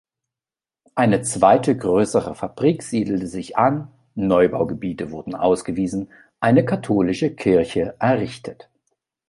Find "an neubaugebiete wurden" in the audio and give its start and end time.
3.57-5.35